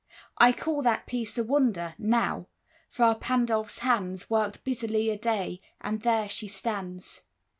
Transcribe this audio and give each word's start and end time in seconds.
I 0.39 0.51
call 0.51 0.81
That 0.81 1.05
piece 1.05 1.37
a 1.37 1.43
wonder, 1.43 1.93
now: 1.99 2.47
Fra 2.89 3.13
Pandolf's 3.13 3.77
hands 3.85 4.31
Worked 4.31 4.63
busily 4.63 5.11
a 5.11 5.15
day, 5.15 5.61
and 5.79 6.01
there 6.01 6.27
she 6.27 6.47
stands. 6.47 7.21